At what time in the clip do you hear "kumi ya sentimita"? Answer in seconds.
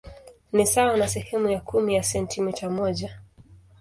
1.61-2.69